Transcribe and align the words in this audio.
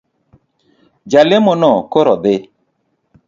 Jalemono 1.13 1.71
koro 1.93 2.13
dhii. 2.23 2.41